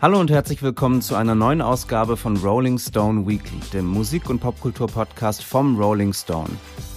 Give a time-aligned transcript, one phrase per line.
[0.00, 4.38] Hallo und herzlich willkommen zu einer neuen Ausgabe von Rolling Stone Weekly, dem Musik- und
[4.38, 6.50] Popkultur-Podcast vom Rolling Stone.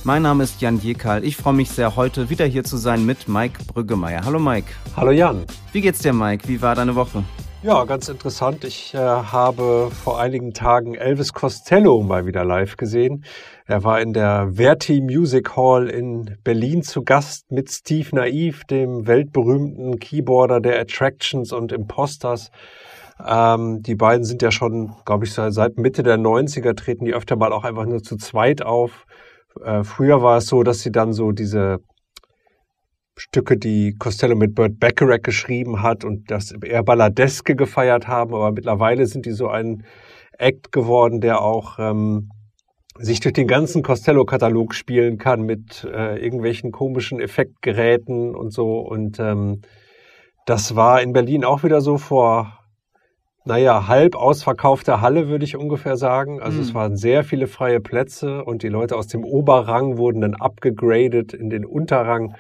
[0.04, 1.24] Mein Name ist Jan Jekal.
[1.24, 4.24] Ich freue mich sehr, heute wieder hier zu sein mit Mike Brüggemeier.
[4.24, 4.68] Hallo Mike.
[4.96, 5.46] Hallo Jan.
[5.72, 6.48] Wie geht's dir, Mike?
[6.48, 7.24] Wie war deine Woche?
[7.64, 8.64] Ja, ganz interessant.
[8.66, 13.26] Ich äh, habe vor einigen Tagen Elvis Costello mal wieder live gesehen.
[13.66, 19.08] Er war in der Verti Music Hall in Berlin zu Gast mit Steve Naiv, dem
[19.08, 22.52] weltberühmten Keyboarder der Attractions und Imposters.
[23.26, 27.36] Ähm, die beiden sind ja schon, glaube ich, seit Mitte der 90er treten die öfter
[27.36, 29.06] mal auch einfach nur zu zweit auf.
[29.64, 31.80] Äh, früher war es so, dass sie dann so diese
[33.18, 38.52] Stücke, die Costello mit Burt Bacharach geschrieben hat und das eher Balladeske gefeiert haben, aber
[38.52, 39.84] mittlerweile sind die so ein
[40.38, 42.30] Act geworden, der auch ähm,
[42.98, 48.80] sich durch den ganzen Costello-Katalog spielen kann mit äh, irgendwelchen komischen Effektgeräten und so.
[48.80, 49.62] Und ähm,
[50.46, 52.61] das war in Berlin auch wieder so vor
[53.44, 56.42] naja, halb ausverkaufte Halle, würde ich ungefähr sagen.
[56.42, 56.64] Also mhm.
[56.64, 61.34] es waren sehr viele freie Plätze und die Leute aus dem Oberrang wurden dann abgegradet
[61.34, 62.36] in den Unterrang.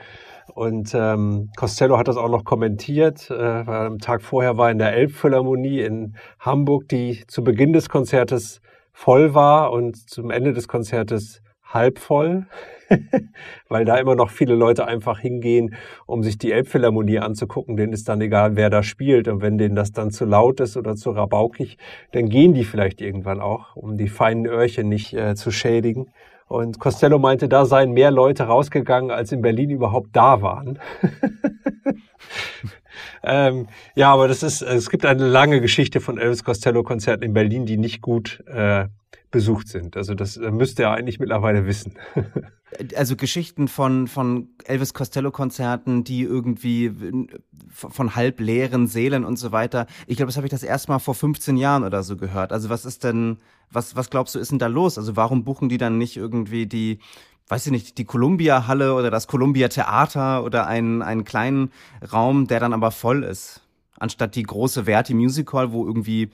[0.54, 3.32] Und ähm, Costello hat das auch noch kommentiert.
[3.32, 7.90] Äh, weil am Tag vorher war in der Elbphilharmonie in Hamburg, die zu Beginn des
[7.90, 11.42] Konzertes voll war und zum Ende des Konzertes
[11.74, 12.46] halb voll.
[13.70, 17.78] weil da immer noch viele Leute einfach hingehen, um sich die Elbphilharmonie anzugucken.
[17.78, 19.28] Denen ist dann egal, wer da spielt.
[19.28, 21.78] Und wenn denen das dann zu laut ist oder zu rabaukig,
[22.12, 26.12] dann gehen die vielleicht irgendwann auch, um die feinen Öhrchen nicht äh, zu schädigen.
[26.48, 30.80] Und Costello meinte, da seien mehr Leute rausgegangen, als in Berlin überhaupt da waren.
[33.24, 37.66] ähm, ja, aber das ist, es gibt eine lange Geschichte von Elvis Costello-Konzerten in Berlin,
[37.66, 38.88] die nicht gut äh,
[39.32, 39.98] besucht sind.
[39.98, 41.94] Also das äh, müsste er eigentlich mittlerweile wissen.
[42.96, 46.92] also Geschichten von, von Elvis Costello-Konzerten, die irgendwie
[47.70, 49.88] von halb leeren Seelen und so weiter.
[50.08, 52.52] Ich glaube, das habe ich das erste Mal vor 15 Jahren oder so gehört.
[52.52, 53.38] Also was ist denn,
[53.72, 54.98] was, was glaubst du, ist denn da los?
[54.98, 57.00] Also warum buchen die dann nicht irgendwie die,
[57.48, 61.72] weiß ich nicht, die Columbia-Halle oder das Columbia-Theater oder einen, einen kleinen
[62.12, 63.62] Raum, der dann aber voll ist?
[63.98, 66.32] Anstatt die große Verti Music Hall, wo irgendwie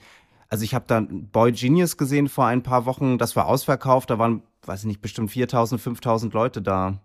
[0.48, 4.18] also ich habe da Boy Genius gesehen vor ein paar Wochen, das war ausverkauft, da
[4.18, 7.00] waren, weiß ich nicht, bestimmt 4000, 5000 Leute da.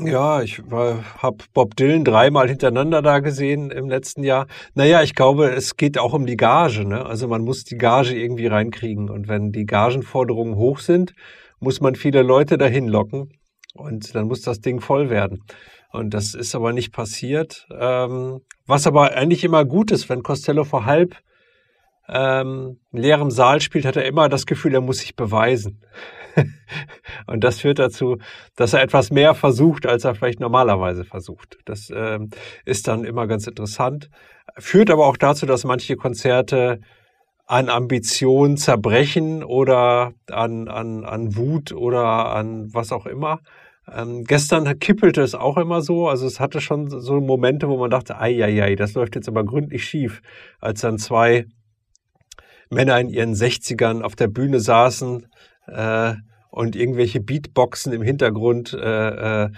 [0.00, 4.46] Ja, ich habe Bob Dylan dreimal hintereinander da gesehen im letzten Jahr.
[4.74, 6.86] Naja, ich glaube, es geht auch um die Gage.
[6.86, 7.04] Ne?
[7.04, 9.10] Also man muss die Gage irgendwie reinkriegen.
[9.10, 11.12] Und wenn die Gagenforderungen hoch sind,
[11.60, 13.34] muss man viele Leute dahin locken.
[13.74, 15.44] Und dann muss das Ding voll werden.
[15.92, 17.66] Und das ist aber nicht passiert.
[17.78, 21.16] Ähm, was aber eigentlich immer gut ist, wenn Costello vor halb
[22.08, 25.80] ähm, leerem Saal spielt, hat er immer das Gefühl, er muss sich beweisen.
[27.26, 28.18] und das führt dazu,
[28.56, 31.58] dass er etwas mehr versucht, als er vielleicht normalerweise versucht.
[31.64, 32.30] Das ähm,
[32.64, 34.10] ist dann immer ganz interessant.
[34.58, 36.80] Führt aber auch dazu, dass manche Konzerte
[37.46, 43.40] an Ambition zerbrechen oder an, an, an Wut oder an was auch immer.
[43.92, 46.08] Ähm, gestern kippelte es auch immer so.
[46.08, 49.28] Also es hatte schon so Momente, wo man dachte, ei, ei, ei, das läuft jetzt
[49.28, 50.22] aber gründlich schief,
[50.60, 51.46] als dann zwei
[52.72, 55.26] Männer in ihren 60ern auf der Bühne saßen
[55.66, 56.14] äh,
[56.50, 59.50] und irgendwelche Beatboxen im Hintergrund äh, äh,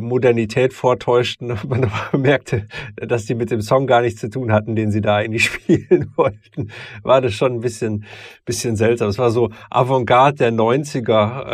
[0.00, 4.76] Modernität vortäuschten und man merkte, dass die mit dem Song gar nichts zu tun hatten,
[4.76, 6.70] den sie da eigentlich spielen wollten,
[7.02, 8.04] war das schon ein bisschen,
[8.44, 9.08] bisschen seltsam.
[9.08, 11.46] Es war so Avantgarde der 90er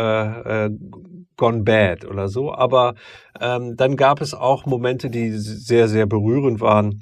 [0.43, 0.69] äh, äh,
[1.37, 2.53] gone bad oder so.
[2.53, 2.95] Aber
[3.39, 6.99] ähm, dann gab es auch Momente, die sehr, sehr berührend waren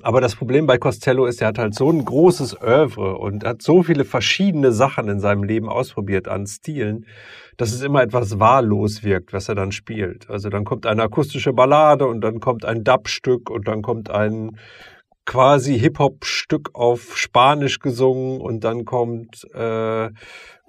[0.00, 3.60] aber das Problem bei Costello ist, er hat halt so ein großes Oeuvre und hat
[3.60, 7.06] so viele verschiedene Sachen in seinem Leben ausprobiert an Stilen,
[7.58, 10.30] dass es immer etwas wahllos wirkt, was er dann spielt.
[10.30, 14.56] Also dann kommt eine akustische Ballade und dann kommt ein Dub-Stück und dann kommt ein
[15.26, 20.08] quasi Hip-Hop-Stück auf Spanisch gesungen und dann kommt äh,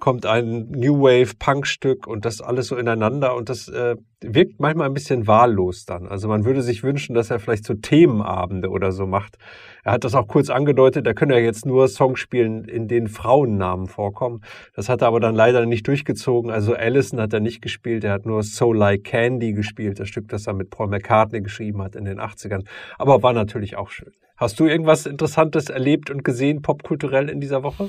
[0.04, 4.86] kommt ein New Wave Punk-Stück und das alles so ineinander und das äh, wirkt manchmal
[4.86, 6.06] ein bisschen wahllos dann.
[6.06, 9.38] Also man würde sich wünschen, dass er vielleicht so Themenabende oder so macht.
[9.82, 13.08] Er hat das auch kurz angedeutet, er könne ja jetzt nur Songs spielen, in denen
[13.08, 14.42] Frauennamen vorkommen.
[14.76, 16.50] Das hat er aber dann leider nicht durchgezogen.
[16.50, 20.28] Also Allison hat er nicht gespielt, er hat nur So Like Candy gespielt, das Stück,
[20.28, 22.66] das er mit Paul McCartney geschrieben hat in den 80ern.
[22.98, 24.12] Aber war natürlich auch schön.
[24.36, 27.88] Hast du irgendwas Interessantes erlebt und gesehen, popkulturell in dieser Woche?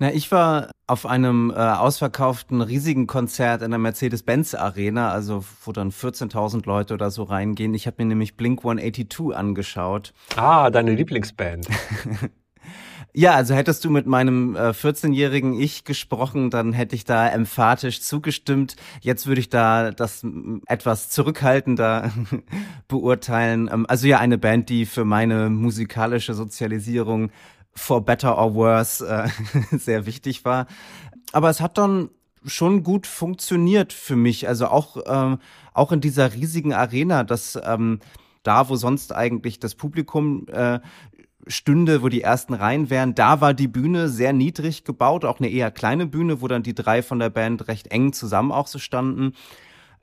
[0.00, 5.72] Na, ich war auf einem äh, ausverkauften riesigen Konzert in der Mercedes-Benz Arena, also wo
[5.72, 7.74] dann 14.000 Leute oder so reingehen.
[7.74, 10.14] Ich habe mir nämlich Blink 182 angeschaut.
[10.36, 11.68] Ah, deine Lieblingsband.
[13.12, 18.02] Ja, also hättest du mit meinem äh, 14-jährigen Ich gesprochen, dann hätte ich da emphatisch
[18.02, 18.76] zugestimmt.
[19.00, 20.24] Jetzt würde ich da das
[20.66, 22.12] etwas zurückhaltender
[22.88, 23.68] beurteilen.
[23.72, 27.32] Ähm, also ja, eine Band, die für meine musikalische Sozialisierung
[27.80, 29.28] for better or worse äh,
[29.76, 30.66] sehr wichtig war.
[31.32, 32.10] Aber es hat dann
[32.44, 34.46] schon gut funktioniert für mich.
[34.48, 35.38] Also auch, ähm,
[35.74, 38.00] auch in dieser riesigen Arena, dass ähm,
[38.42, 40.80] da, wo sonst eigentlich das Publikum äh,
[41.46, 45.48] stünde, wo die ersten Reihen wären, da war die Bühne sehr niedrig gebaut, auch eine
[45.48, 48.78] eher kleine Bühne, wo dann die drei von der Band recht eng zusammen auch so
[48.78, 49.32] standen.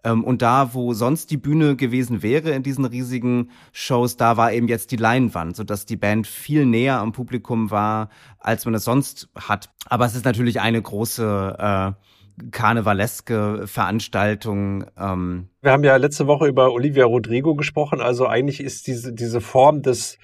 [0.07, 4.53] Ähm, und da, wo sonst die Bühne gewesen wäre in diesen riesigen Shows, da war
[4.53, 8.09] eben jetzt die Leinwand, sodass die Band viel näher am Publikum war,
[8.39, 9.69] als man es sonst hat.
[9.85, 14.85] Aber es ist natürlich eine große äh, karnevaleske Veranstaltung.
[14.97, 15.49] Ähm.
[15.61, 17.99] Wir haben ja letzte Woche über Olivia Rodrigo gesprochen.
[17.99, 20.17] Also eigentlich ist diese, diese Form des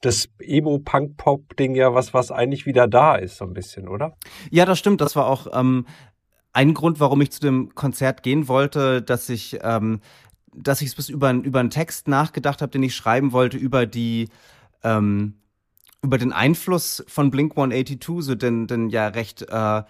[0.00, 4.16] das Emo-Punk-Pop-Ding ja was, was eigentlich wieder da ist, so ein bisschen, oder?
[4.50, 5.02] Ja, das stimmt.
[5.02, 5.86] Das war auch ähm,
[6.52, 10.00] ein Grund, warum ich zu dem Konzert gehen wollte, dass ich, ähm,
[10.52, 13.86] dass ich es bis über, über einen Text nachgedacht habe, den ich schreiben wollte über
[13.86, 14.28] die
[14.82, 15.34] ähm,
[16.02, 19.82] über den Einfluss von Blink 182, so den, den ja recht äh,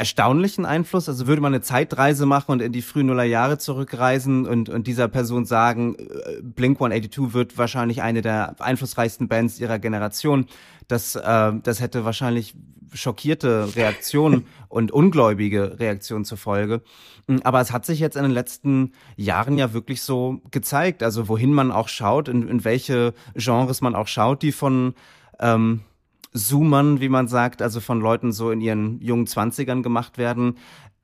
[0.00, 1.08] erstaunlichen Einfluss.
[1.08, 5.08] Also würde man eine Zeitreise machen und in die frühen Nullerjahre zurückreisen und, und dieser
[5.08, 10.46] Person sagen, äh, Blink 182 wird wahrscheinlich eine der einflussreichsten Bands ihrer Generation.
[10.88, 12.54] Das, äh, das hätte wahrscheinlich
[12.94, 16.80] schockierte Reaktionen und ungläubige Reaktionen zur Folge.
[17.28, 21.02] Hm, aber es hat sich jetzt in den letzten Jahren ja wirklich so gezeigt.
[21.02, 24.94] Also wohin man auch schaut, in, in welche Genres man auch schaut, die von
[25.38, 25.82] ähm,
[26.32, 30.58] Zoomern, wie man sagt, also von Leuten so in ihren jungen Zwanzigern gemacht werden.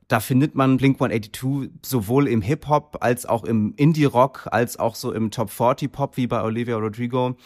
[0.09, 5.13] Da findet man Blink 182 sowohl im Hip-Hop als auch im Indie-Rock, als auch so
[5.13, 7.37] im Top 40 Pop wie bei Olivia Rodrigo,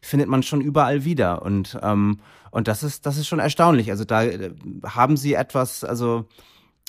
[0.00, 1.42] findet man schon überall wieder.
[1.42, 3.90] Und, ähm, und das ist, das ist schon erstaunlich.
[3.90, 4.50] Also da äh,
[4.84, 6.26] haben sie etwas, also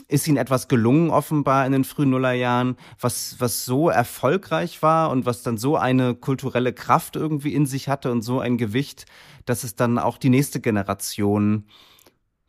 [0.07, 5.25] ist ihnen etwas gelungen, offenbar in den frühen Nullerjahren, was, was so erfolgreich war und
[5.25, 9.05] was dann so eine kulturelle Kraft irgendwie in sich hatte und so ein Gewicht,
[9.45, 11.65] dass es dann auch die nächste Generation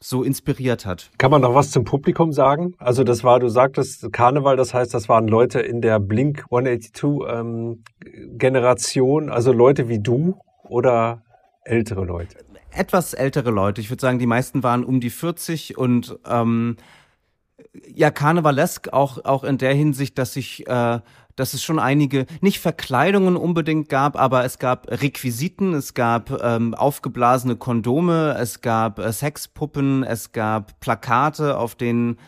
[0.01, 1.11] so inspiriert hat.
[1.19, 2.75] Kann man noch was zum Publikum sagen?
[2.79, 7.29] Also das war, du sagtest Karneval, das heißt, das waren Leute in der Blink 182
[7.29, 7.83] ähm,
[8.39, 11.23] Generation, also Leute wie du oder
[11.65, 12.39] ältere Leute?
[12.71, 13.81] Etwas ältere Leute.
[13.81, 16.77] Ich würde sagen, die meisten waren um die 40 und ähm,
[17.95, 21.01] ja, karnevalesk auch, auch in der Hinsicht, dass ich, äh,
[21.37, 26.75] dass es schon einige, nicht Verkleidungen unbedingt gab, aber es gab Requisiten, es gab ähm,
[26.75, 32.19] aufgeblasene Kondome, es gab äh, Sexpuppen, es gab Plakate, auf denen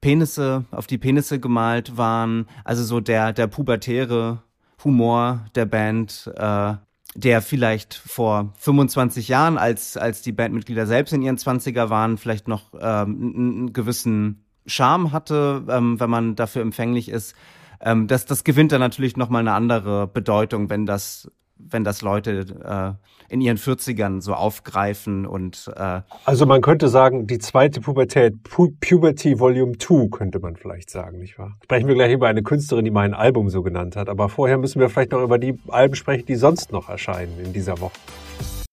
[0.00, 4.42] Penisse, auf die Penisse gemalt waren, also so der, der pubertäre
[4.84, 6.74] Humor der Band, äh,
[7.14, 12.46] der vielleicht vor 25 Jahren, als, als die Bandmitglieder selbst in ihren 20er waren, vielleicht
[12.46, 17.34] noch ähm, einen gewissen Charme hatte, ähm, wenn man dafür empfänglich ist.
[17.80, 22.96] Ähm, das, das gewinnt dann natürlich nochmal eine andere Bedeutung, wenn das, wenn das Leute
[22.98, 28.42] äh, in ihren 40ern so aufgreifen und äh Also man könnte sagen, die zweite Pubertät,
[28.44, 31.56] Pu Puberty Volume 2 könnte man vielleicht sagen, nicht wahr?
[31.64, 34.80] Sprechen wir gleich über eine Künstlerin, die mein Album so genannt hat, aber vorher müssen
[34.80, 37.94] wir vielleicht noch über die Alben sprechen, die sonst noch erscheinen in dieser Woche.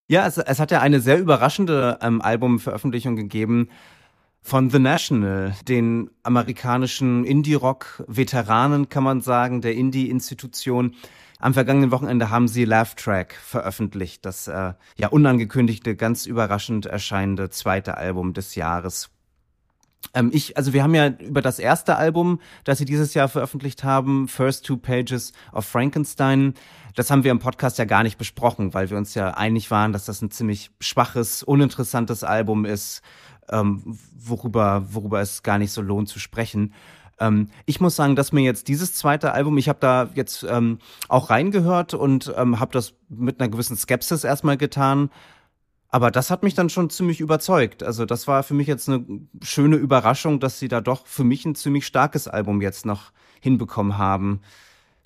[0.08, 3.70] Ja, es, es hat ja eine sehr überraschende ähm, Albumveröffentlichung gegeben
[4.44, 10.96] von The National, den amerikanischen Indie-Rock-Veteranen, kann man sagen, der Indie-Institution.
[11.40, 17.50] Am vergangenen Wochenende haben sie Laugh Track veröffentlicht, das äh, ja unangekündigte, ganz überraschend erscheinende
[17.50, 19.10] zweite Album des Jahres.
[20.14, 23.86] Ähm, ich, also wir haben ja über das erste Album, das sie dieses Jahr veröffentlicht
[23.86, 26.54] haben, First Two Pages of Frankenstein,
[26.96, 29.94] das haben wir im Podcast ja gar nicht besprochen, weil wir uns ja einig waren,
[29.94, 33.02] dass das ein ziemlich schwaches, uninteressantes Album ist
[33.50, 36.74] ähm, worüber, worüber es gar nicht so lohnt zu sprechen.
[37.20, 40.80] Ähm, ich muss sagen, dass mir jetzt dieses zweite Album, ich habe da jetzt ähm,
[41.10, 45.10] auch reingehört und ähm, habe das mit einer gewissen Skepsis erstmal getan.
[45.90, 47.84] Aber das hat mich dann schon ziemlich überzeugt.
[47.84, 49.06] Also das war für mich jetzt eine
[49.44, 53.98] schöne Überraschung, dass sie da doch für mich ein ziemlich starkes Album jetzt noch hinbekommen
[53.98, 54.42] haben.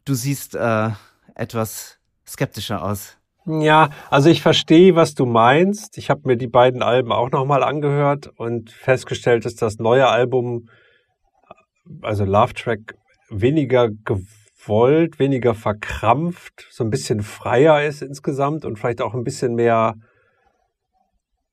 [0.06, 0.91] Du siehst äh,
[1.36, 3.17] etwas skeptischer aus.
[3.50, 5.98] Ja, also ich verstehe, was du meinst.
[5.98, 10.68] Ich habe mir die beiden Alben auch nochmal angehört und festgestellt, dass das neue Album,
[12.01, 12.96] also Love Track,
[13.30, 19.56] weniger gewollt, weniger verkrampft, so ein bisschen freier ist insgesamt und vielleicht auch ein bisschen
[19.56, 19.96] mehr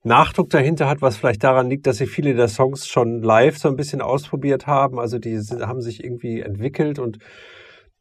[0.03, 3.69] Nachdruck dahinter hat, was vielleicht daran liegt, dass sie viele der Songs schon live so
[3.69, 4.99] ein bisschen ausprobiert haben.
[4.99, 7.19] Also die haben sich irgendwie entwickelt und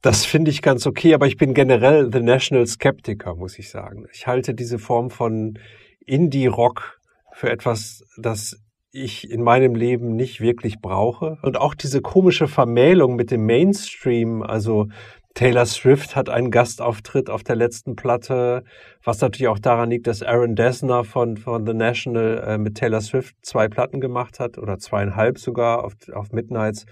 [0.05, 4.05] das finde ich ganz okay, aber ich bin generell The National Skeptiker, muss ich sagen.
[4.13, 5.59] Ich halte diese Form von
[6.05, 7.01] Indie-Rock
[7.33, 8.61] für etwas, das
[8.93, 11.39] ich in meinem Leben nicht wirklich brauche.
[11.41, 14.89] Und auch diese komische Vermählung mit dem Mainstream, also
[15.33, 18.63] Taylor Swift hat einen Gastauftritt auf der letzten Platte,
[19.03, 23.01] was natürlich auch daran liegt, dass Aaron Dessner von, von The National äh, mit Taylor
[23.01, 26.85] Swift zwei Platten gemacht hat oder zweieinhalb sogar auf, auf Midnights.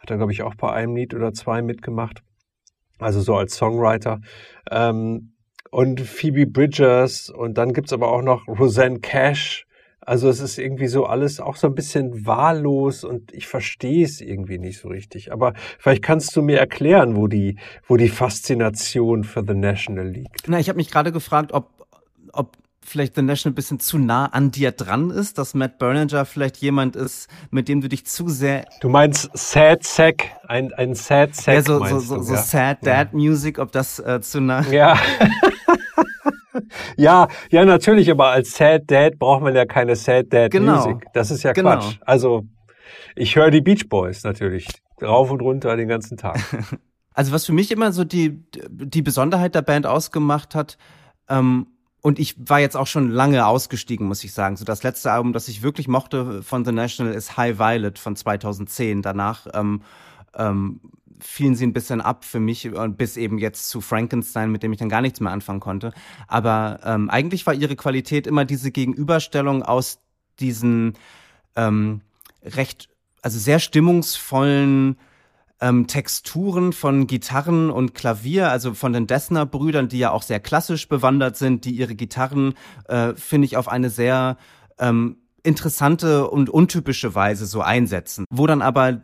[0.00, 2.25] Hat er, glaube ich, auch bei einem Lied oder zwei mitgemacht.
[2.98, 4.20] Also so als Songwriter.
[4.70, 5.32] Ähm,
[5.70, 9.66] und Phoebe Bridgers und dann gibt's aber auch noch Roseanne Cash,
[10.06, 14.20] also es ist irgendwie so alles auch so ein bisschen wahllos und ich verstehe es
[14.20, 15.32] irgendwie nicht so richtig.
[15.32, 20.46] Aber vielleicht kannst du mir erklären, wo die, wo die Faszination für The National liegt.
[20.46, 21.88] Na, ich habe mich gerade gefragt, ob,
[22.32, 26.24] ob vielleicht The National ein bisschen zu nah an dir dran ist, dass Matt Berninger
[26.24, 28.64] vielleicht jemand ist, mit dem du dich zu sehr.
[28.80, 31.54] Du meinst Sad Sack, ein, ein Sad Sack.
[31.54, 32.40] Ja, so, so, so, so ja.
[32.40, 33.18] Sad Dad ja.
[33.18, 34.62] Music, ob das äh, zu nah.
[34.70, 34.98] Ja.
[36.96, 40.76] ja, ja, natürlich, aber als Sad Dad braucht man ja keine Sad Dad genau.
[40.76, 41.06] Music.
[41.12, 41.72] Das ist ja genau.
[41.72, 41.98] Quatsch.
[42.04, 42.44] Also,
[43.14, 44.68] ich höre die Beach Boys natürlich
[45.02, 46.38] rauf und runter den ganzen Tag.
[47.18, 50.76] Also, was für mich immer so die, die Besonderheit der Band ausgemacht hat,
[51.30, 51.66] ähm,
[52.06, 54.56] und ich war jetzt auch schon lange ausgestiegen, muss ich sagen.
[54.56, 58.14] So das letzte Album, das ich wirklich mochte von The National, ist High Violet von
[58.14, 59.02] 2010.
[59.02, 59.82] Danach ähm,
[60.36, 60.78] ähm,
[61.18, 64.72] fielen sie ein bisschen ab für mich und bis eben jetzt zu Frankenstein, mit dem
[64.72, 65.92] ich dann gar nichts mehr anfangen konnte.
[66.28, 69.98] Aber ähm, eigentlich war ihre Qualität immer diese Gegenüberstellung aus
[70.38, 70.92] diesen
[71.56, 72.02] ähm,
[72.44, 72.88] recht,
[73.20, 74.96] also sehr stimmungsvollen
[75.60, 80.88] ähm, Texturen von Gitarren und Klavier, also von den Dessner-Brüdern, die ja auch sehr klassisch
[80.88, 82.54] bewandert sind, die ihre Gitarren,
[82.88, 84.36] äh, finde ich, auf eine sehr
[84.78, 89.00] ähm, interessante und untypische Weise so einsetzen, wo dann aber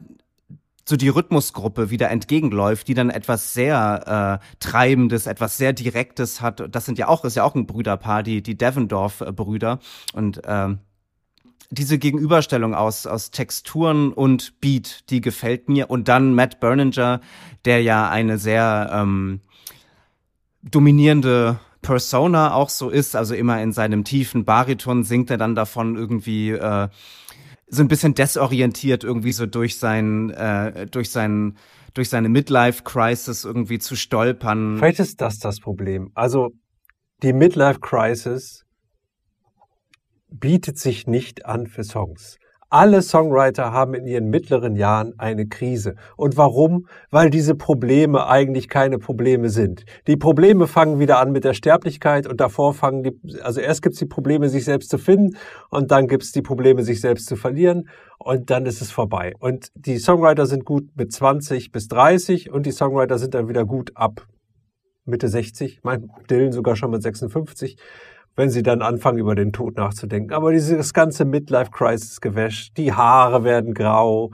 [0.89, 6.75] so die Rhythmusgruppe wieder entgegenläuft, die dann etwas sehr äh, Treibendes, etwas sehr Direktes hat.
[6.75, 9.79] Das sind ja auch, ist ja auch ein Brüderpaar, die, die Devendorf-Brüder.
[10.13, 10.75] Und äh,
[11.73, 15.89] diese Gegenüberstellung aus, aus Texturen und Beat, die gefällt mir.
[15.91, 17.23] Und dann Matt Berninger,
[17.65, 19.41] der ja eine sehr ähm,
[20.63, 25.97] dominierende Persona auch so ist, also immer in seinem tiefen Bariton singt er dann davon
[25.97, 26.89] irgendwie äh,
[27.69, 31.57] so ein bisschen desorientiert irgendwie so durch sein, äh, durch sein,
[31.95, 34.77] durch seine Midlife-Crisis irgendwie zu stolpern.
[34.77, 36.11] Vielleicht ist das das Problem.
[36.15, 36.51] Also
[37.23, 38.62] die Midlife-Crisis
[40.33, 42.39] bietet sich nicht an für Songs.
[42.73, 45.95] Alle Songwriter haben in ihren mittleren Jahren eine Krise.
[46.17, 46.87] Und warum?
[47.11, 49.85] Weil diese Probleme eigentlich keine Probleme sind.
[50.07, 53.99] Die Probleme fangen wieder an mit der Sterblichkeit und davor fangen die, also erst gibt's
[53.99, 55.37] die Probleme, sich selbst zu finden
[55.69, 59.35] und dann gibt's die Probleme, sich selbst zu verlieren und dann ist es vorbei.
[59.39, 63.67] Und die Songwriter sind gut mit 20 bis 30 und die Songwriter sind dann wieder
[63.67, 64.27] gut ab
[65.05, 67.77] Mitte 60, mein Dylan sogar schon mit 56
[68.37, 70.33] wenn sie dann anfangen, über den Tod nachzudenken.
[70.33, 74.31] Aber dieses ganze Midlife-Crisis-Gewäsch, die Haare werden grau,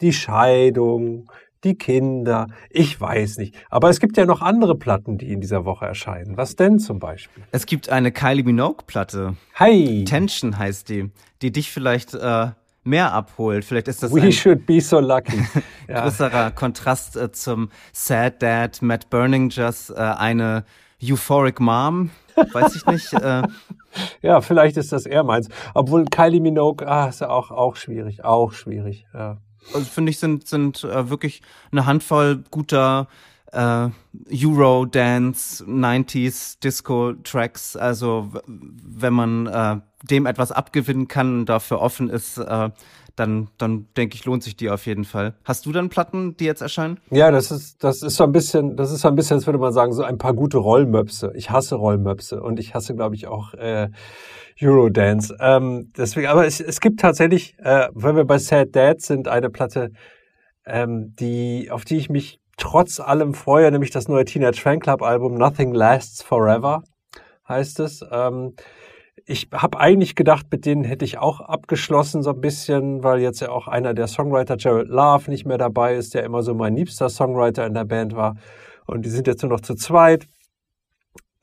[0.00, 1.28] die Scheidung,
[1.64, 3.54] die Kinder, ich weiß nicht.
[3.70, 6.36] Aber es gibt ja noch andere Platten, die in dieser Woche erscheinen.
[6.36, 7.44] Was denn zum Beispiel?
[7.52, 9.36] Es gibt eine Kylie Minogue-Platte.
[9.54, 10.04] Hi!
[10.04, 12.48] Tension heißt die, die dich vielleicht äh,
[12.84, 13.64] mehr abholt.
[13.64, 15.40] Vielleicht ist das We ein should be so lucky.
[15.88, 16.02] ja.
[16.02, 20.64] größerer Kontrast äh, zum Sad Dad Matt Burningers, äh, eine
[21.02, 23.12] Euphoric Mom, weiß ich nicht.
[23.12, 23.42] Äh.
[24.22, 25.48] ja, vielleicht ist das eher meins.
[25.74, 29.38] Obwohl Kylie Minogue, ah, ist ja auch, auch schwierig, auch schwierig, ja.
[29.74, 33.06] Also finde ich, sind, sind äh, wirklich eine Handvoll guter
[33.52, 33.88] äh,
[34.44, 37.76] Euro, Dance, 90s, Disco-Tracks.
[37.76, 39.76] Also wenn man äh,
[40.08, 42.70] dem etwas abgewinnen kann und dafür offen ist, äh,
[43.16, 45.34] dann, dann denke ich, lohnt sich die auf jeden Fall.
[45.44, 46.98] Hast du dann Platten, die jetzt erscheinen?
[47.10, 49.58] Ja, das ist, das ist so ein bisschen, das ist so ein bisschen, als würde
[49.58, 51.32] man sagen, so ein paar gute Rollmöpse.
[51.34, 53.90] Ich hasse Rollmöpse und ich hasse, glaube ich, auch äh,
[54.60, 55.36] Eurodance.
[55.40, 59.50] Ähm, deswegen, aber es, es gibt tatsächlich, äh, wenn wir bei Sad Dad sind, eine
[59.50, 59.90] Platte,
[60.64, 65.34] ähm, die, auf die ich mich trotz allem freue, nämlich das neue Teenage Fanclub Album
[65.34, 66.82] Nothing Lasts Forever
[67.48, 68.04] heißt es.
[68.10, 68.54] Ähm,
[69.24, 73.40] ich habe eigentlich gedacht, mit denen hätte ich auch abgeschlossen so ein bisschen, weil jetzt
[73.40, 76.74] ja auch einer der Songwriter, Jared Love, nicht mehr dabei ist, der immer so mein
[76.74, 78.36] liebster Songwriter in der Band war.
[78.86, 80.26] Und die sind jetzt nur noch zu zweit.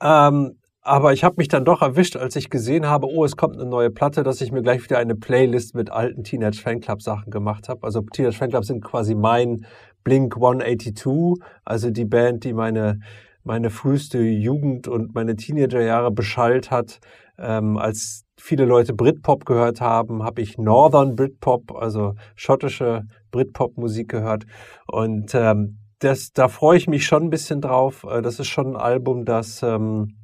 [0.02, 3.54] Ähm, aber ich habe mich dann doch erwischt, als ich gesehen habe, oh, es kommt
[3.54, 7.30] eine neue Platte, dass ich mir gleich wieder eine Playlist mit alten Teenage Fanclub Sachen
[7.30, 7.84] gemacht habe.
[7.84, 9.66] Also Teenage Fanclub sind quasi mein
[10.04, 13.00] Blink 182, also die Band, die meine
[13.44, 17.00] meine früheste Jugend und meine Teenagerjahre beschallt hat.
[17.38, 24.44] Ähm, als viele Leute Britpop gehört haben, habe ich Northern Britpop, also schottische Britpop-Musik gehört.
[24.86, 28.04] Und ähm, das, da freue ich mich schon ein bisschen drauf.
[28.08, 30.16] Äh, das ist schon ein Album, das, ähm,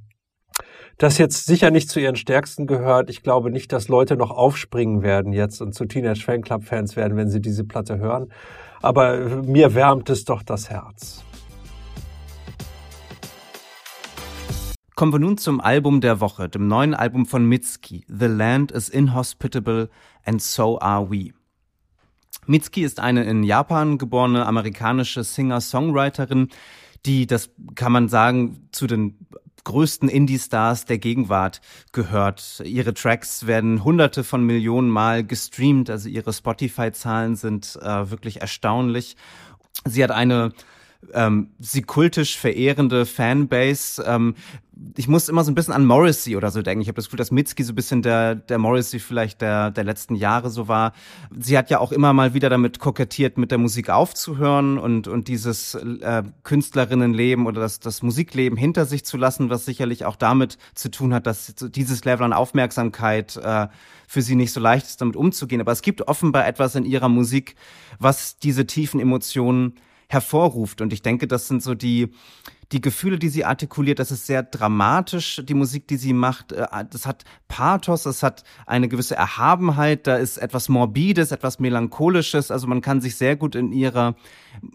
[0.98, 3.08] das jetzt sicher nicht zu ihren stärksten gehört.
[3.08, 7.16] Ich glaube nicht, dass Leute noch aufspringen werden jetzt und zu Teenage Fanclub Fans werden,
[7.16, 8.28] wenn sie diese Platte hören
[8.86, 11.24] aber mir wärmt es doch das Herz.
[14.94, 18.88] Kommen wir nun zum Album der Woche, dem neuen Album von Mitski, The Land is
[18.88, 19.90] Inhospitable
[20.24, 21.32] and So Are We.
[22.46, 26.48] Mitski ist eine in Japan geborene amerikanische Singer-Songwriterin,
[27.04, 29.18] die, das kann man sagen, zu den
[29.66, 31.60] größten Indie-Stars der Gegenwart
[31.92, 32.62] gehört.
[32.64, 39.16] Ihre Tracks werden hunderte von Millionen Mal gestreamt, also ihre Spotify-Zahlen sind äh, wirklich erstaunlich.
[39.84, 40.52] Sie hat eine
[41.12, 44.02] ähm, sie kultisch verehrende Fanbase.
[44.06, 44.34] Ähm,
[44.96, 46.82] ich muss immer so ein bisschen an Morrissey oder so denken.
[46.82, 49.84] Ich habe das Gefühl, dass Mitski so ein bisschen der, der Morrissey vielleicht der, der
[49.84, 50.92] letzten Jahre so war.
[51.38, 55.28] Sie hat ja auch immer mal wieder damit kokettiert, mit der Musik aufzuhören und, und
[55.28, 60.58] dieses äh, Künstlerinnenleben oder das, das Musikleben hinter sich zu lassen, was sicherlich auch damit
[60.74, 63.68] zu tun hat, dass dieses Level an Aufmerksamkeit äh,
[64.06, 65.62] für sie nicht so leicht ist, damit umzugehen.
[65.62, 67.56] Aber es gibt offenbar etwas in ihrer Musik,
[67.98, 69.76] was diese tiefen Emotionen
[70.08, 70.80] hervorruft.
[70.80, 72.08] Und ich denke, das sind so die,
[72.72, 76.52] die Gefühle, die sie artikuliert, das ist sehr dramatisch, die Musik, die sie macht.
[76.52, 82.50] Äh, das hat Pathos, das hat eine gewisse Erhabenheit, da ist etwas Morbides, etwas Melancholisches.
[82.50, 84.16] Also man kann sich sehr gut in ihrer,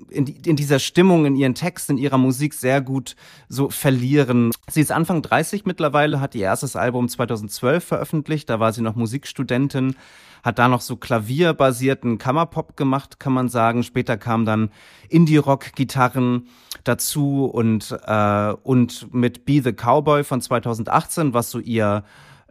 [0.09, 3.15] in, in dieser Stimmung, in ihren Texten, in ihrer Musik sehr gut
[3.49, 4.51] so verlieren.
[4.69, 8.95] Sie ist Anfang 30 mittlerweile, hat ihr erstes Album 2012 veröffentlicht, da war sie noch
[8.95, 9.95] Musikstudentin
[10.43, 13.83] hat da noch so klavierbasierten Kammerpop gemacht, kann man sagen.
[13.83, 14.71] Später kamen dann
[15.09, 16.47] Indie-Rock-Gitarren
[16.83, 17.45] dazu
[17.81, 22.03] und, äh, und mit Be the Cowboy von 2018, was so ihr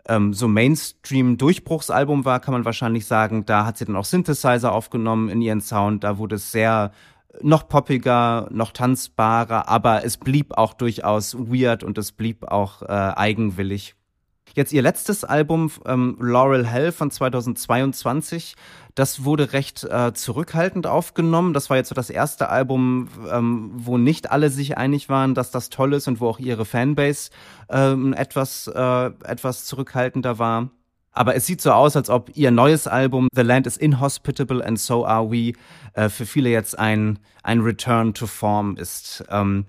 [0.08, 3.44] ähm, so Mainstream-Durchbruchsalbum war, kann man wahrscheinlich sagen.
[3.46, 6.04] Da hat sie dann auch Synthesizer aufgenommen in ihren Sound.
[6.04, 6.92] Da wurde es sehr
[7.42, 12.86] noch poppiger, noch tanzbarer, aber es blieb auch durchaus weird und es blieb auch äh,
[12.86, 13.94] eigenwillig.
[14.54, 18.56] Jetzt ihr letztes Album, ähm, Laurel Hell von 2022,
[18.94, 21.54] das wurde recht äh, zurückhaltend aufgenommen.
[21.54, 25.50] Das war jetzt so das erste Album, ähm, wo nicht alle sich einig waren, dass
[25.50, 27.30] das toll ist und wo auch ihre Fanbase
[27.68, 30.70] ähm, etwas, äh, etwas zurückhaltender war.
[31.12, 34.78] Aber es sieht so aus, als ob ihr neues Album The Land is Inhospitable and
[34.78, 35.52] So Are We
[35.94, 39.24] äh, für viele jetzt ein, ein Return to Form ist.
[39.28, 39.66] Ähm,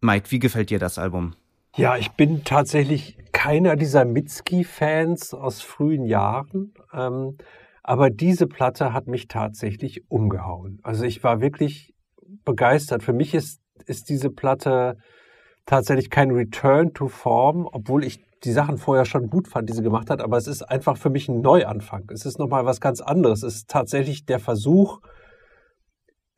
[0.00, 1.34] Mike, wie gefällt dir das Album?
[1.78, 6.74] Ja, ich bin tatsächlich keiner dieser Mitski-Fans aus frühen Jahren.
[6.92, 7.38] Ähm,
[7.84, 10.80] aber diese Platte hat mich tatsächlich umgehauen.
[10.82, 11.94] Also ich war wirklich
[12.44, 13.04] begeistert.
[13.04, 14.96] Für mich ist, ist diese Platte
[15.66, 19.82] tatsächlich kein Return to Form, obwohl ich die Sachen vorher schon gut fand, die sie
[19.82, 20.20] gemacht hat.
[20.20, 22.10] Aber es ist einfach für mich ein Neuanfang.
[22.12, 23.44] Es ist nochmal was ganz anderes.
[23.44, 24.98] Es ist tatsächlich der Versuch,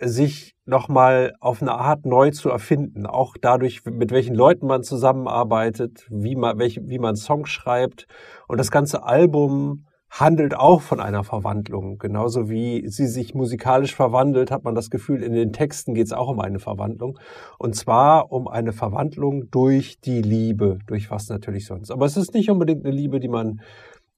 [0.01, 3.07] sich nochmal auf eine Art neu zu erfinden.
[3.07, 8.07] Auch dadurch, mit welchen Leuten man zusammenarbeitet, wie man, welche, wie man Songs schreibt.
[8.49, 11.99] Und das ganze Album handelt auch von einer Verwandlung.
[11.99, 16.13] Genauso wie sie sich musikalisch verwandelt, hat man das Gefühl, in den Texten geht es
[16.13, 17.19] auch um eine Verwandlung.
[17.59, 21.91] Und zwar um eine Verwandlung durch die Liebe, durch was natürlich sonst.
[21.91, 23.61] Aber es ist nicht unbedingt eine Liebe, die man,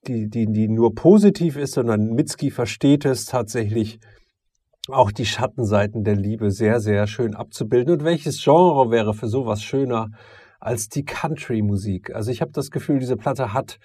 [0.07, 4.01] die, die, die nur positiv ist, sondern Mitski versteht es tatsächlich,
[4.89, 7.95] auch die Schattenseiten der Liebe sehr, sehr schön abzubilden.
[7.95, 10.11] Und welches Genre wäre für sowas schöner
[10.61, 12.15] als die Country-Musik?
[12.15, 13.79] Also ich habe das Gefühl, diese Platte hat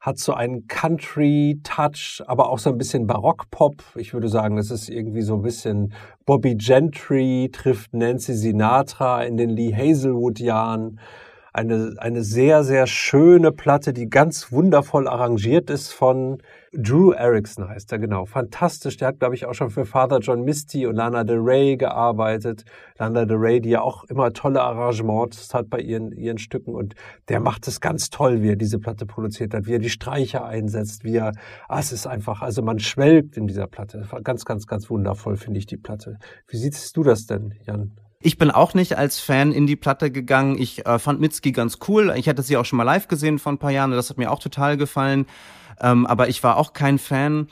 [0.00, 3.82] hat so einen Country-Touch, aber auch so ein bisschen Barock-Pop.
[3.96, 5.92] Ich würde sagen, es ist irgendwie so ein bisschen
[6.24, 11.00] Bobby Gentry trifft Nancy Sinatra in den Lee Hazelwood-Jahren.
[11.52, 16.38] Eine, eine sehr, sehr schöne Platte, die ganz wundervoll arrangiert ist von
[16.72, 18.26] Drew Erickson heißt er, genau.
[18.26, 18.98] Fantastisch.
[18.98, 22.64] Der hat, glaube ich, auch schon für Father John Misty und Lana Del Rey gearbeitet.
[22.98, 26.74] Lana Del Rey, die ja auch immer tolle Arrangements hat bei ihren, ihren Stücken.
[26.74, 26.94] Und
[27.28, 30.44] der macht es ganz toll, wie er diese Platte produziert hat, wie er die Streicher
[30.44, 31.32] einsetzt, wie er,
[31.68, 34.06] ah, es ist einfach, also man schwelgt in dieser Platte.
[34.22, 36.18] Ganz, ganz, ganz wundervoll finde ich die Platte.
[36.48, 37.92] Wie siehst du das denn, Jan?
[38.20, 40.58] Ich bin auch nicht als Fan in die Platte gegangen.
[40.58, 42.12] Ich äh, fand Mitski ganz cool.
[42.16, 43.92] Ich hatte sie auch schon mal live gesehen vor ein paar Jahren.
[43.92, 45.26] Das hat mir auch total gefallen.
[45.80, 47.46] Ähm, aber ich war auch kein Fan.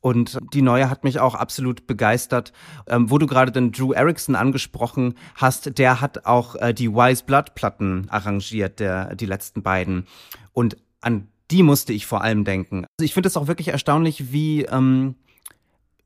[0.00, 2.52] Und die neue hat mich auch absolut begeistert.
[2.88, 7.24] Ähm, wo du gerade den Drew Erickson angesprochen hast, der hat auch äh, die Wise
[7.24, 10.06] Blood Platten arrangiert, der, die letzten beiden.
[10.52, 12.84] Und an die musste ich vor allem denken.
[12.98, 15.14] Also ich finde es auch wirklich erstaunlich, wie, ähm,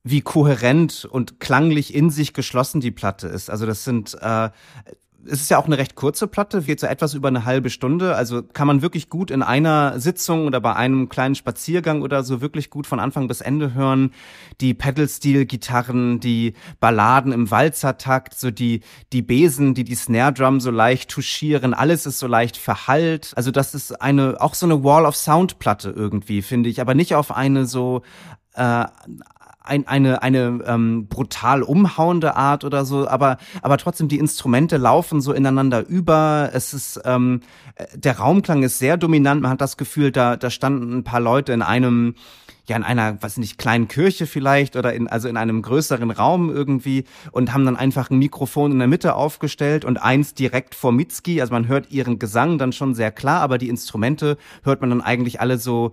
[0.04, 3.50] wie kohärent und klanglich in sich geschlossen die Platte ist.
[3.50, 4.50] Also das sind äh,
[5.26, 8.16] es ist ja auch eine recht kurze Platte, geht so etwas über eine halbe Stunde.
[8.16, 12.40] Also kann man wirklich gut in einer Sitzung oder bei einem kleinen Spaziergang oder so
[12.40, 14.12] wirklich gut von Anfang bis Ende hören.
[14.60, 18.80] Die Pedal-Steel-Gitarren, die Balladen im Walzertakt, so die,
[19.12, 21.74] die Besen, die die Snare-Drum so leicht touchieren.
[21.74, 23.32] Alles ist so leicht verhallt.
[23.36, 26.80] Also das ist eine, auch so eine Wall of Sound-Platte irgendwie, finde ich.
[26.80, 28.02] Aber nicht auf eine so,
[28.54, 28.84] äh,
[29.64, 35.20] ein, eine, eine ähm, brutal umhauende Art oder so, aber, aber trotzdem die Instrumente laufen
[35.20, 36.50] so ineinander über.
[36.52, 37.40] Es ist, ähm,
[37.94, 39.42] der Raumklang ist sehr dominant.
[39.42, 42.14] Man hat das Gefühl, da, da standen ein paar Leute in einem,
[42.68, 46.50] ja in einer, was nicht, kleinen Kirche vielleicht oder in, also in einem größeren Raum
[46.50, 50.92] irgendwie und haben dann einfach ein Mikrofon in der Mitte aufgestellt und eins direkt vor
[50.92, 51.40] Mitski.
[51.40, 55.00] Also man hört ihren Gesang dann schon sehr klar, aber die Instrumente hört man dann
[55.00, 55.92] eigentlich alle so,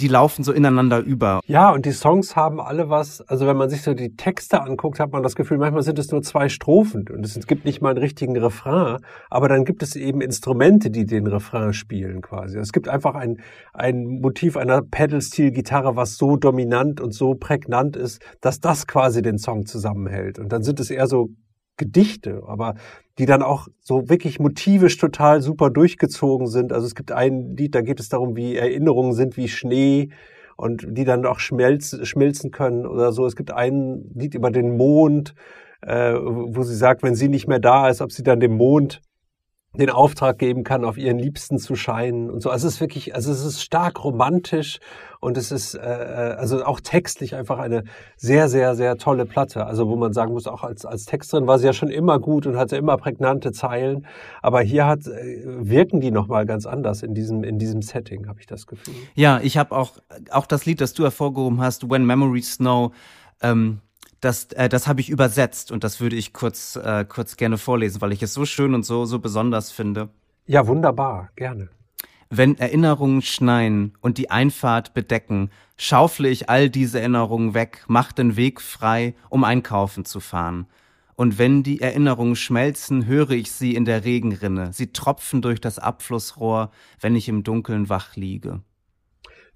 [0.00, 1.40] die laufen so ineinander über.
[1.46, 5.00] Ja, und die Songs haben alle was, also wenn man sich so die Texte anguckt,
[5.00, 7.90] hat man das Gefühl, manchmal sind es nur zwei Strophen und es gibt nicht mal
[7.90, 8.98] einen richtigen Refrain,
[9.30, 12.58] aber dann gibt es eben Instrumente, die den Refrain spielen quasi.
[12.58, 13.40] Es gibt einfach ein,
[13.72, 19.22] ein Motiv einer Pedal-Stil Gitarre, was so dominant und so prägnant ist, dass das quasi
[19.22, 20.38] den Song zusammenhält.
[20.38, 21.30] Und dann sind es eher so
[21.76, 22.74] Gedichte, aber
[23.18, 26.72] die dann auch so wirklich motivisch total super durchgezogen sind.
[26.72, 30.10] Also es gibt ein Lied, da geht es darum, wie Erinnerungen sind wie Schnee
[30.56, 33.26] und die dann auch schmelz, schmilzen können oder so.
[33.26, 35.34] Es gibt ein Lied über den Mond,
[35.82, 39.00] äh, wo sie sagt, wenn sie nicht mehr da ist, ob sie dann dem Mond
[39.78, 42.50] den Auftrag geben kann, auf ihren Liebsten zu scheinen und so.
[42.50, 44.80] Also es ist wirklich, also es ist stark romantisch
[45.20, 47.84] und es ist äh, äh, also auch textlich einfach eine
[48.16, 49.66] sehr, sehr, sehr tolle Platte.
[49.66, 52.46] Also wo man sagen muss, auch als, als Texterin war sie ja schon immer gut
[52.46, 54.06] und hatte immer prägnante Zeilen.
[54.42, 58.40] Aber hier hat äh, wirken die nochmal ganz anders in diesem, in diesem Setting, habe
[58.40, 58.94] ich das Gefühl.
[59.14, 59.92] Ja, ich habe auch,
[60.30, 62.92] auch das Lied, das du hervorgehoben hast, When Memories Snow,
[63.42, 63.80] ähm,
[64.20, 68.00] das, äh, das habe ich übersetzt und das würde ich kurz, äh, kurz gerne vorlesen,
[68.00, 70.08] weil ich es so schön und so, so besonders finde.
[70.46, 71.68] Ja, wunderbar, gerne.
[72.30, 78.36] Wenn Erinnerungen schneien und die Einfahrt bedecken, schaufle ich all diese Erinnerungen weg, mach den
[78.36, 80.66] Weg frei, um einkaufen zu fahren.
[81.14, 85.78] Und wenn die Erinnerungen schmelzen, höre ich sie in der Regenrinne, sie tropfen durch das
[85.78, 88.60] Abflussrohr, wenn ich im Dunkeln wach liege.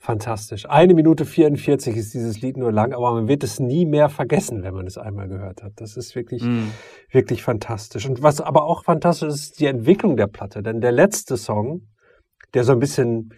[0.05, 0.69] Fantastisch.
[0.69, 4.65] Eine Minute 44 ist dieses Lied nur lang, aber man wird es nie mehr vergessen,
[4.65, 5.75] wenn man es einmal gehört hat.
[5.77, 6.73] Das ist wirklich, mm.
[7.12, 8.09] wirklich fantastisch.
[8.09, 10.61] Und was aber auch fantastisch ist, ist die Entwicklung der Platte.
[10.61, 11.87] Denn der letzte Song,
[12.53, 13.33] der so ein bisschen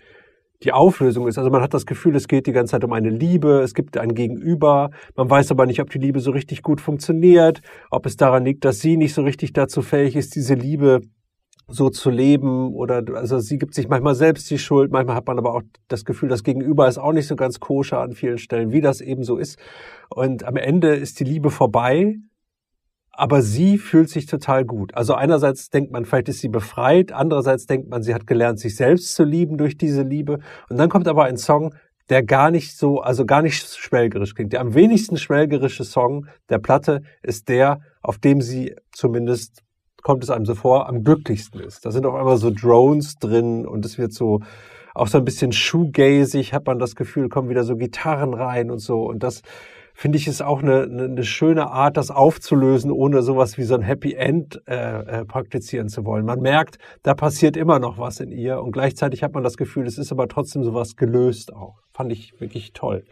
[0.63, 1.37] die Auflösung ist.
[1.37, 3.99] Also man hat das Gefühl, es geht die ganze Zeit um eine Liebe, es gibt
[3.99, 8.17] ein Gegenüber, man weiß aber nicht, ob die Liebe so richtig gut funktioniert, ob es
[8.17, 11.03] daran liegt, dass sie nicht so richtig dazu fähig ist, diese Liebe
[11.69, 15.39] so zu leben oder also sie gibt sich manchmal selbst die Schuld, manchmal hat man
[15.39, 18.71] aber auch das Gefühl, das Gegenüber ist auch nicht so ganz koscher an vielen Stellen,
[18.73, 19.59] wie das eben so ist.
[20.11, 22.17] Und am Ende ist die Liebe vorbei,
[23.13, 24.95] aber sie fühlt sich total gut.
[24.95, 28.77] Also einerseits denkt man, vielleicht ist sie befreit, andererseits denkt man, sie hat gelernt, sich
[28.77, 30.41] selbst zu lieben durch diese Liebe.
[30.69, 31.75] Und dann kommt aber ein Song,
[32.11, 34.53] der gar nicht so, also gar nicht schwelgerisch klingt.
[34.53, 39.64] Der am wenigsten schwelgerische Song der Platte ist der, auf dem sie zumindest
[40.05, 41.85] kommt es einem so vor, am glücklichsten ist.
[41.85, 44.41] Da sind auf einmal so Drones drin und es wird so
[44.95, 48.79] auch so ein bisschen shoegazig, hat man das Gefühl, kommen wieder so Gitarren rein und
[48.79, 49.03] so.
[49.03, 49.43] Und das
[49.95, 53.83] finde ich ist auch eine, eine, schöne Art, das aufzulösen, ohne sowas wie so ein
[53.83, 56.27] Happy End äh, äh, praktizieren zu wollen.
[56.27, 59.87] Man merkt, da passiert immer noch was in ihr und gleichzeitig hat man das Gefühl,
[59.87, 61.81] es ist aber trotzdem sowas gelöst auch.
[61.93, 63.05] Fand ich wirklich toll.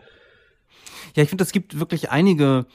[1.16, 2.66] Ja, ich finde, es gibt wirklich einige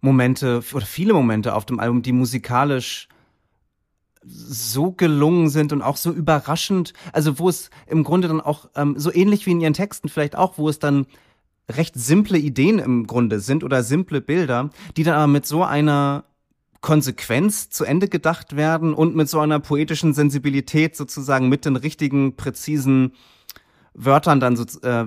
[0.00, 3.08] Momente oder viele Momente auf dem Album, die musikalisch
[4.26, 8.94] so gelungen sind und auch so überraschend, also wo es im Grunde dann auch ähm,
[8.98, 11.06] so ähnlich wie in ihren Texten vielleicht auch, wo es dann
[11.70, 16.24] recht simple Ideen im Grunde sind oder simple Bilder, die dann aber mit so einer
[16.80, 22.36] Konsequenz zu Ende gedacht werden und mit so einer poetischen Sensibilität sozusagen mit den richtigen,
[22.36, 23.12] präzisen
[23.94, 25.06] Wörtern dann so äh,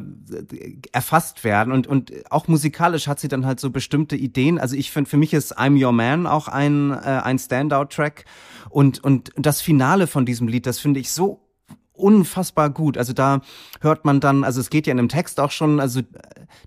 [0.93, 4.57] erfasst werden und und auch musikalisch hat sie dann halt so bestimmte Ideen.
[4.57, 8.25] Also ich finde für mich ist I'm Your Man auch ein äh, ein Standout Track
[8.69, 11.47] und und das Finale von diesem Lied, das finde ich so
[11.91, 12.97] unfassbar gut.
[12.97, 13.41] Also da
[13.81, 16.01] hört man dann, also es geht ja in dem Text auch schon, also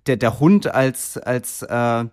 [0.07, 2.05] der der Hund als als äh,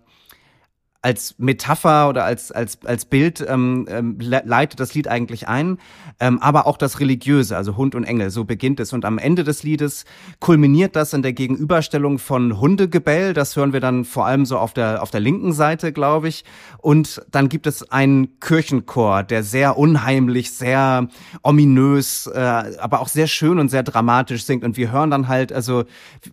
[1.00, 5.78] als Metapher oder als, als, als Bild ähm, ähm, leitet das Lied eigentlich ein,
[6.18, 8.92] ähm, aber auch das Religiöse, also Hund und Engel, so beginnt es.
[8.92, 10.06] Und am Ende des Liedes
[10.40, 14.74] kulminiert das in der Gegenüberstellung von Hundegebell, das hören wir dann vor allem so auf
[14.74, 16.44] der, auf der linken Seite, glaube ich.
[16.78, 21.06] Und dann gibt es einen Kirchenchor, der sehr unheimlich, sehr
[21.42, 22.40] ominös, äh,
[22.80, 24.64] aber auch sehr schön und sehr dramatisch singt.
[24.64, 25.84] Und wir hören dann halt, also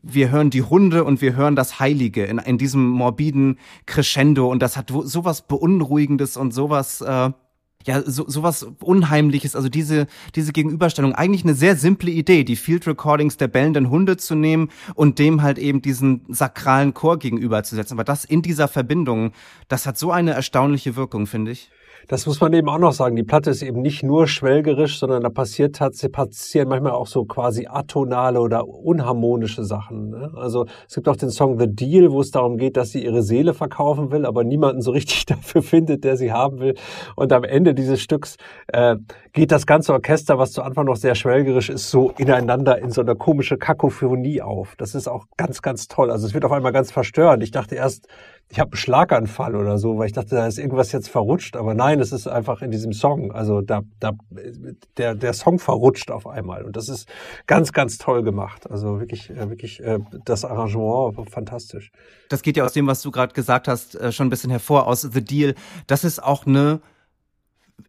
[0.01, 4.61] wir hören die Hunde und wir hören das Heilige in, in diesem morbiden Crescendo und
[4.61, 7.31] das hat sowas Beunruhigendes und sowas, äh,
[7.85, 12.87] ja, so, sowas Unheimliches, also diese, diese Gegenüberstellung, eigentlich eine sehr simple Idee, die Field
[12.87, 17.97] Recordings der bellenden Hunde zu nehmen und dem halt eben diesen sakralen Chor gegenüberzusetzen.
[17.97, 19.33] Aber das in dieser Verbindung,
[19.67, 21.69] das hat so eine erstaunliche Wirkung, finde ich.
[22.07, 23.15] Das muss man eben auch noch sagen.
[23.15, 25.79] Die Platte ist eben nicht nur schwelgerisch, sondern da passiert
[26.11, 30.09] passieren manchmal auch so quasi atonale oder unharmonische Sachen.
[30.09, 30.31] Ne?
[30.35, 33.23] Also es gibt auch den Song The Deal, wo es darum geht, dass sie ihre
[33.23, 36.75] Seele verkaufen will, aber niemanden so richtig dafür findet, der sie haben will.
[37.15, 38.37] Und am Ende dieses Stücks
[38.67, 38.97] äh,
[39.33, 43.01] geht das ganze Orchester, was zu Anfang noch sehr schwelgerisch ist, so ineinander in so
[43.01, 44.75] eine komische Kakophonie auf.
[44.77, 46.11] Das ist auch ganz, ganz toll.
[46.11, 47.43] Also es wird auf einmal ganz verstörend.
[47.43, 48.07] Ich dachte erst,
[48.49, 51.57] ich habe einen Schlaganfall oder so, weil ich dachte, da ist irgendwas jetzt verrutscht.
[51.57, 53.31] Aber nein, es ist einfach in diesem Song.
[53.31, 54.11] Also da, da,
[54.97, 56.63] der, der Song verrutscht auf einmal.
[56.63, 57.09] Und das ist
[57.47, 58.69] ganz, ganz toll gemacht.
[58.69, 61.91] Also wirklich, äh, wirklich äh, das Arrangement fantastisch.
[62.29, 64.85] Das geht ja aus dem, was du gerade gesagt hast, äh, schon ein bisschen hervor
[64.85, 65.55] aus The Deal.
[65.87, 66.81] Das ist auch eine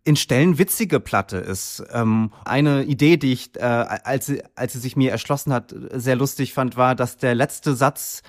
[0.02, 1.84] in Stellen witzige Platte ist.
[1.92, 6.16] Ähm, eine Idee, die ich, äh, als, sie, als sie sich mir erschlossen hat, sehr
[6.16, 8.22] lustig fand, war, dass der letzte Satz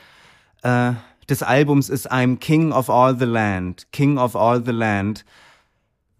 [0.61, 0.93] äh,
[1.29, 5.25] des Albums ist I'm King of All the Land, King of All the Land.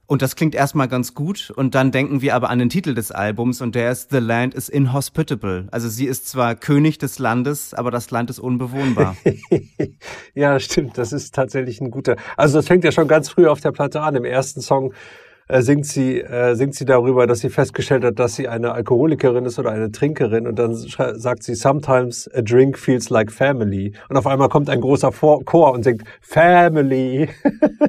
[0.09, 3.11] Und das klingt erstmal ganz gut und dann denken wir aber an den Titel des
[3.11, 5.67] Albums und der ist The Land is Inhospitable.
[5.69, 9.17] Also sie ist zwar König des Landes, aber das Land ist unbewohnbar.
[10.33, 12.15] ja, stimmt, das ist tatsächlich ein guter.
[12.37, 14.15] Also das fängt ja schon ganz früh auf der Platte an.
[14.15, 14.93] Im ersten Song
[15.47, 19.45] äh, singt sie, äh, singt sie darüber, dass sie festgestellt hat, dass sie eine Alkoholikerin
[19.45, 23.93] ist oder eine Trinkerin und dann sagt sie, sometimes a drink feels like family.
[24.09, 27.29] Und auf einmal kommt ein großer Chor und singt Family.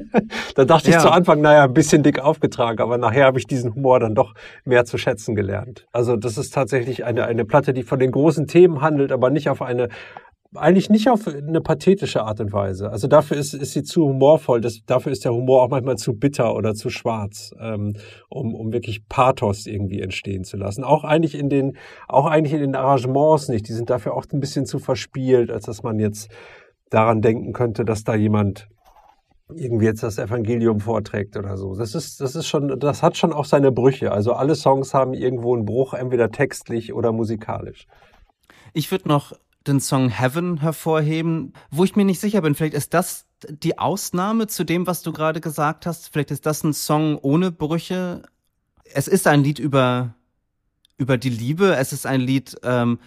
[0.55, 0.97] da dachte ja.
[0.97, 4.15] ich zu Anfang, naja, ein bisschen dick aufgetragen, aber nachher habe ich diesen Humor dann
[4.15, 4.33] doch
[4.65, 5.87] mehr zu schätzen gelernt.
[5.91, 9.49] Also das ist tatsächlich eine, eine Platte, die von den großen Themen handelt, aber nicht
[9.49, 9.89] auf eine
[10.55, 12.89] eigentlich nicht auf eine pathetische Art und Weise.
[12.89, 14.61] Also dafür ist, ist sie zu humorvoll.
[14.61, 17.95] Das, dafür ist der Humor auch manchmal zu bitter oder zu schwarz, ähm,
[18.29, 20.83] um, um wirklich Pathos irgendwie entstehen zu lassen.
[20.83, 23.67] Auch eigentlich in den, auch eigentlich in den Arrangements nicht.
[23.67, 26.31] Die sind dafür auch ein bisschen zu verspielt, als dass man jetzt
[26.89, 28.67] daran denken könnte, dass da jemand
[29.55, 31.75] irgendwie jetzt das Evangelium vorträgt oder so.
[31.75, 34.11] Das ist, das ist schon, das hat schon auch seine Brüche.
[34.11, 37.87] Also alle Songs haben irgendwo einen Bruch, entweder textlich oder musikalisch.
[38.73, 39.33] Ich würde noch
[39.67, 42.55] den Song Heaven hervorheben, wo ich mir nicht sicher bin.
[42.55, 46.09] Vielleicht ist das die Ausnahme zu dem, was du gerade gesagt hast.
[46.11, 48.23] Vielleicht ist das ein Song ohne Brüche.
[48.93, 50.13] Es ist ein Lied über,
[50.97, 51.75] über die Liebe.
[51.75, 52.99] Es ist ein Lied ähm,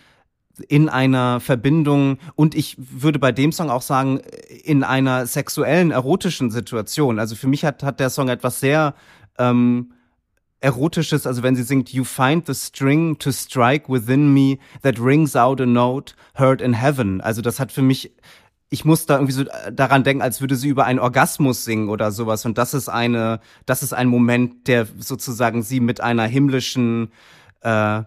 [0.69, 4.21] in einer Verbindung und ich würde bei dem Song auch sagen,
[4.65, 7.19] in einer sexuellen, erotischen Situation.
[7.19, 8.95] Also für mich hat, hat der Song etwas sehr
[9.39, 9.93] ähm,
[10.63, 15.35] Erotisches, also wenn sie singt, You find the string to strike within me that rings
[15.35, 17.21] out a note heard in heaven.
[17.21, 18.13] Also das hat für mich,
[18.71, 22.13] ich muss da irgendwie so daran denken, als würde sie über einen Orgasmus singen oder
[22.13, 22.47] sowas.
[22.47, 27.11] Und das ist eine, das ist ein Moment, der sozusagen sie mit einer himmlischen
[27.63, 28.03] äh,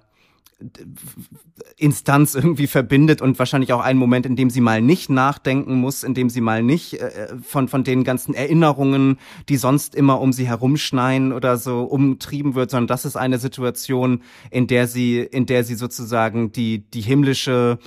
[1.78, 6.04] Instanz irgendwie verbindet und wahrscheinlich auch einen Moment, in dem sie mal nicht nachdenken muss,
[6.04, 9.18] in dem sie mal nicht äh, von, von den ganzen Erinnerungen,
[9.50, 14.24] die sonst immer um sie herumschneien oder so umtrieben wird, sondern das ist eine Situation,
[14.50, 17.78] in der sie, in der sie sozusagen die, die himmlische,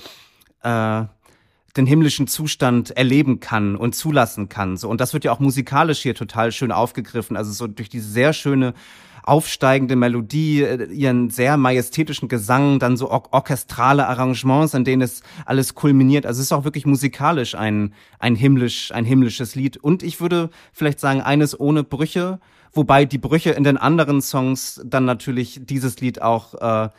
[0.61, 1.03] äh,
[1.75, 4.77] den himmlischen Zustand erleben kann und zulassen kann.
[4.77, 4.89] So.
[4.89, 7.35] Und das wird ja auch musikalisch hier total schön aufgegriffen.
[7.35, 8.75] Also so durch diese sehr schöne
[9.23, 15.21] aufsteigende Melodie, äh, ihren sehr majestätischen Gesang, dann so or orchestrale Arrangements, in denen es
[15.45, 16.25] alles kulminiert.
[16.25, 19.77] Also es ist auch wirklich musikalisch ein, ein himmlisch, ein himmlisches Lied.
[19.77, 22.39] Und ich würde vielleicht sagen, eines ohne Brüche,
[22.73, 26.89] wobei die Brüche in den anderen Songs dann natürlich dieses Lied auch äh,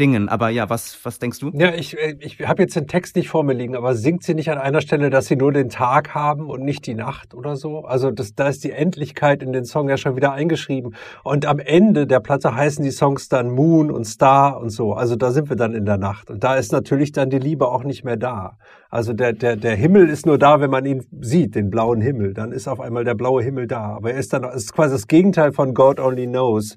[0.00, 0.28] Dingen.
[0.28, 1.50] Aber ja, was, was denkst du?
[1.54, 4.34] Ja, ich, äh, ich habe jetzt den Text nicht vor mir liegen, aber singt sie
[4.34, 7.56] nicht an einer Stelle, dass sie nur den Tag haben und nicht die Nacht oder
[7.56, 7.80] so?
[7.80, 10.94] Also das, da ist die Endlichkeit in den Song ja schon wieder eingeschrieben.
[11.24, 14.94] Und am Ende der Platte heißen die Songs dann Moon und Star und so.
[14.94, 16.30] Also da sind wir dann in der Nacht.
[16.30, 18.56] Und da ist natürlich dann die Liebe auch nicht mehr da.
[18.88, 22.32] Also der, der, der Himmel ist nur da, wenn man ihn sieht, den blauen Himmel.
[22.34, 23.94] Dann ist auf einmal der blaue Himmel da.
[23.96, 26.76] Aber er ist dann, ist quasi das Gegenteil von God Only Knows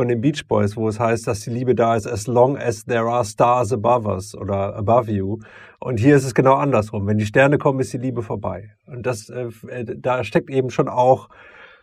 [0.00, 2.86] von den Beach Boys, wo es heißt, dass die Liebe da ist, as long as
[2.86, 5.40] there are stars above us oder above you.
[5.78, 7.06] Und hier ist es genau andersrum.
[7.06, 8.70] Wenn die Sterne kommen, ist die Liebe vorbei.
[8.86, 11.28] Und das, äh, äh, da steckt eben schon auch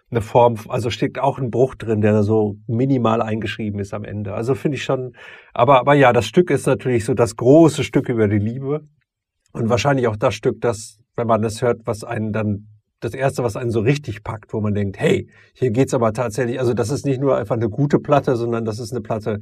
[0.09, 4.33] eine Form, also steckt auch ein Bruch drin, der so minimal eingeschrieben ist am Ende.
[4.33, 5.15] Also finde ich schon,
[5.53, 8.87] aber, aber ja, das Stück ist natürlich so das große Stück über die Liebe
[9.53, 13.43] und wahrscheinlich auch das Stück, das, wenn man das hört, was einen dann das erste,
[13.43, 16.89] was einen so richtig packt, wo man denkt, hey, hier geht's aber tatsächlich, also das
[16.89, 19.39] ist nicht nur einfach eine gute Platte, sondern das ist eine Platte,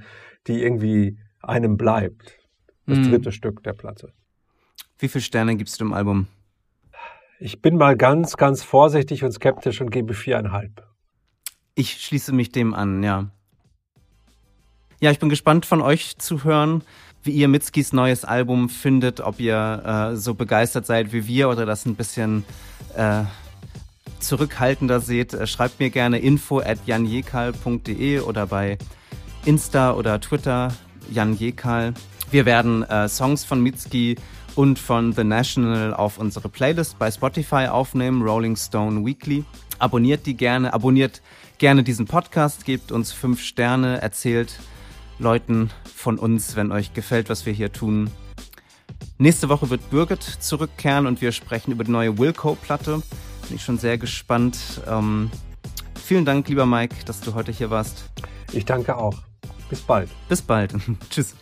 [0.48, 2.38] die irgendwie einem bleibt.
[2.86, 3.10] Das mhm.
[3.10, 4.12] dritte Stück der Platte.
[5.00, 6.28] Wie viele Sterne gibst du dem Album?
[7.39, 10.88] Ich bin mal ganz, ganz vorsichtig und skeptisch und gebe viereinhalb.
[11.76, 13.30] Ich schließe mich dem an, ja.
[15.02, 16.84] Ja, ich bin gespannt von euch zu hören,
[17.24, 21.65] wie ihr Mitskis neues Album findet, ob ihr äh, so begeistert seid wie wir oder
[21.65, 22.46] das ein bisschen
[22.96, 23.24] äh,
[24.19, 28.78] zurückhaltender seht, äh, schreibt mir gerne info at janjekal.de oder bei
[29.45, 30.73] Insta oder Twitter
[31.12, 31.93] Jan Jekal.
[32.32, 34.15] Wir werden äh, Songs von Mitski
[34.56, 39.43] und von The National auf unsere Playlist bei Spotify aufnehmen, Rolling Stone Weekly.
[39.80, 41.21] Abonniert die gerne, abonniert
[41.58, 44.60] gerne diesen Podcast, gebt uns fünf Sterne, erzählt
[45.19, 48.10] Leuten von uns, wenn euch gefällt, was wir hier tun.
[49.17, 53.01] Nächste Woche wird Birgit zurückkehren und wir sprechen über die neue Wilco-Platte.
[53.47, 54.58] Bin ich schon sehr gespannt.
[54.88, 55.29] Ähm,
[56.03, 58.10] vielen Dank, lieber Mike, dass du heute hier warst.
[58.51, 59.15] Ich danke auch.
[59.69, 60.10] Bis bald.
[60.29, 60.73] Bis bald.
[61.10, 61.36] Tschüss.